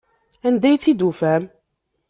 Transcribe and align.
Anda 0.47 0.67
ay 0.69 0.77
tt-id-tufam? 0.77 1.43